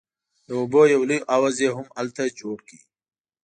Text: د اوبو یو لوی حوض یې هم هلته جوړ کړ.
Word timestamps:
د 0.47 0.49
اوبو 0.59 0.81
یو 0.93 1.01
لوی 1.09 1.19
حوض 1.31 1.55
یې 1.63 1.69
هم 1.77 1.87
هلته 1.97 2.21
جوړ 2.39 2.57
کړ. 2.67 2.77